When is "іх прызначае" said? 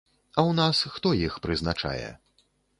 1.27-2.11